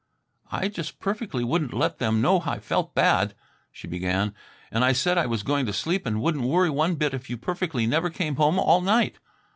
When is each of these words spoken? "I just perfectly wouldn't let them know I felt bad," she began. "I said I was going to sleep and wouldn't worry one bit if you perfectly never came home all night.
"I 0.51 0.67
just 0.67 0.99
perfectly 0.99 1.43
wouldn't 1.43 1.75
let 1.75 1.99
them 1.99 2.21
know 2.23 2.41
I 2.43 2.57
felt 2.57 2.95
bad," 2.95 3.35
she 3.71 3.87
began. 3.87 4.33
"I 4.73 4.93
said 4.93 5.19
I 5.19 5.27
was 5.27 5.43
going 5.43 5.67
to 5.67 5.73
sleep 5.73 6.07
and 6.07 6.23
wouldn't 6.23 6.43
worry 6.43 6.71
one 6.71 6.95
bit 6.95 7.13
if 7.13 7.29
you 7.29 7.37
perfectly 7.37 7.85
never 7.85 8.09
came 8.09 8.37
home 8.37 8.57
all 8.57 8.81
night. 8.81 9.19